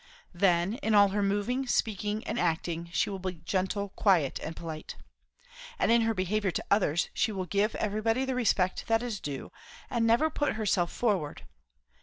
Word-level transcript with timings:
Then, 0.33 0.73
in 0.81 0.95
all 0.95 1.09
her 1.09 1.21
moving, 1.21 1.67
speaking, 1.67 2.23
and 2.25 2.39
acting, 2.39 2.89
she 2.91 3.11
will 3.11 3.19
be 3.19 3.33
gentle, 3.45 3.89
quiet, 3.89 4.39
and 4.39 4.55
polite. 4.55 4.95
And 5.77 5.91
in 5.91 6.01
her 6.01 6.15
behaviour 6.15 6.49
to 6.49 6.65
others, 6.71 7.09
she 7.13 7.31
will 7.31 7.45
give 7.45 7.75
everybody 7.75 8.25
the 8.25 8.33
respect 8.33 8.87
that 8.87 9.03
is 9.03 9.19
due, 9.19 9.51
and 9.91 10.07
never 10.07 10.31
put 10.31 10.53
herself 10.53 10.91
forward. 10.91 11.43